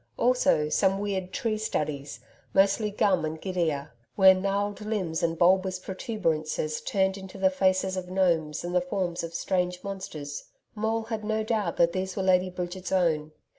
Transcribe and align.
Also 0.17 0.67
some 0.67 0.97
weird 0.97 1.31
tree 1.31 1.59
studies 1.59 2.21
mostly 2.55 2.89
gum 2.89 3.23
and 3.23 3.39
gidia, 3.39 3.91
where 4.15 4.33
gnarled 4.33 4.81
limbs 4.81 5.21
and 5.21 5.37
bulbous 5.37 5.77
protuberances 5.77 6.81
turned 6.81 7.19
into 7.19 7.37
the 7.37 7.51
faces 7.51 7.95
of 7.95 8.09
gnomes 8.09 8.63
and 8.63 8.73
the 8.73 8.81
forms 8.81 9.23
of 9.23 9.35
strange 9.35 9.83
monsters. 9.83 10.45
Maule 10.73 11.03
had 11.03 11.23
no 11.23 11.43
doubt 11.43 11.77
that 11.77 11.93
these 11.93 12.15
were 12.15 12.23
Lady 12.23 12.49
Bridget's 12.49 12.91
own. 12.91 13.31